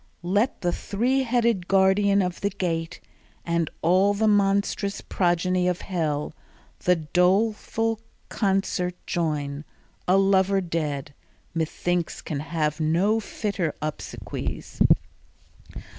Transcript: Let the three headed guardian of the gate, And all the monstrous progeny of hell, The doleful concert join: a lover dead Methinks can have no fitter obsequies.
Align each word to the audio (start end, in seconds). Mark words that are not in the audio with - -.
Let 0.23 0.61
the 0.61 0.71
three 0.71 1.21
headed 1.21 1.67
guardian 1.67 2.23
of 2.23 2.41
the 2.41 2.49
gate, 2.49 2.99
And 3.45 3.69
all 3.83 4.15
the 4.15 4.27
monstrous 4.27 4.99
progeny 5.01 5.67
of 5.67 5.81
hell, 5.81 6.33
The 6.85 6.95
doleful 6.95 7.99
concert 8.27 8.95
join: 9.05 9.63
a 10.07 10.17
lover 10.17 10.59
dead 10.59 11.13
Methinks 11.53 12.23
can 12.23 12.39
have 12.39 12.79
no 12.79 13.19
fitter 13.19 13.75
obsequies. 13.79 14.81